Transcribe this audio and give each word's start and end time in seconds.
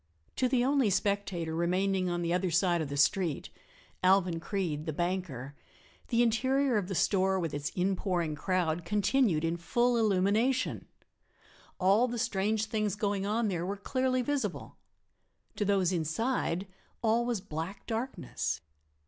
To 0.37 0.49
the 0.49 0.65
only 0.65 0.89
spectator 0.89 1.53
remaining 1.53 2.09
on 2.09 2.23
the 2.23 2.33
other 2.33 2.49
side 2.49 2.81
of 2.81 2.89
the 2.89 2.97
street 2.97 3.51
Alvan 4.03 4.39
Creede, 4.39 4.87
the 4.87 4.93
banker 4.93 5.53
the 6.07 6.23
interior 6.23 6.75
of 6.77 6.87
the 6.87 6.95
store 6.95 7.39
with 7.39 7.53
its 7.53 7.69
inpouring 7.75 8.33
crowd 8.33 8.83
continued 8.83 9.45
in 9.45 9.57
full 9.57 9.97
illumination; 9.97 10.87
all 11.79 12.07
the 12.07 12.17
strange 12.17 12.65
things 12.65 12.95
going 12.95 13.27
on 13.27 13.47
there 13.47 13.63
were 13.63 13.77
clearly 13.77 14.23
visible. 14.23 14.75
To 15.57 15.65
those 15.65 15.91
inside 15.93 16.65
all 17.03 17.23
was 17.23 17.39
black 17.39 17.85
darkness. 17.85 18.61